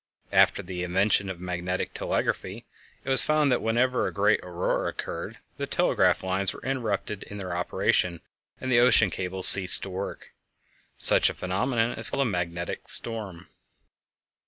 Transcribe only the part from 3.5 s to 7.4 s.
that whenever a great Aurora occurred the telegraph lines were interrupted in